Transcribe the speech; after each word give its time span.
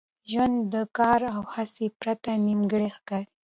ژوند 0.31 0.55
د 0.73 0.75
کار 0.97 1.21
او 1.35 1.41
هڅي 1.53 1.87
پرته 1.99 2.29
نیمګړی 2.47 2.89
ښکاري. 2.97 3.29